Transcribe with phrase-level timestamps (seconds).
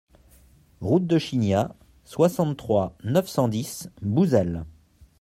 [0.79, 4.65] Route de Chignat, soixante-trois, neuf cent dix Bouzel